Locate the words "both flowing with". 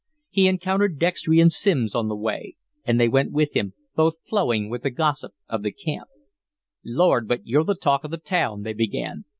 3.95-4.81